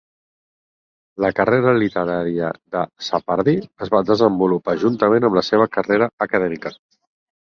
La 1.25 1.29
carrera 1.39 1.73
literària 1.81 2.47
de 2.75 2.85
Sapardi 3.07 3.55
es 3.87 3.91
va 3.97 4.01
desenvolupar 4.13 4.75
juntament 4.85 5.29
amb 5.29 5.37
la 5.41 5.45
seva 5.49 5.69
carrera 5.77 6.09
acadèmica. 6.29 6.73